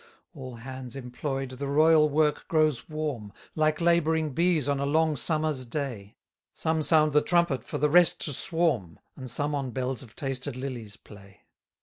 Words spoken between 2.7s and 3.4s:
warm: